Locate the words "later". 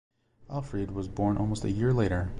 1.93-2.29